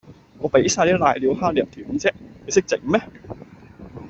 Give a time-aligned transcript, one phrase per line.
[0.39, 2.11] 我畀曬啲攋尿蝦你又點啫，
[2.43, 2.99] 你識整咩